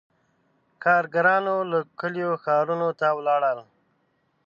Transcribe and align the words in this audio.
•کارګرانو 0.83 1.55
له 1.71 1.79
کلیو 1.99 2.31
ښارونو 2.43 2.89
ته 2.99 3.07
ولاړل. 3.17 3.59